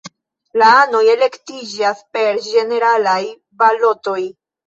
La 0.61 0.69
anoj 0.77 1.01
elektiĝas 1.15 2.01
per 2.17 2.41
ĝeneralaj 2.47 3.21
balotoj. 3.63 4.19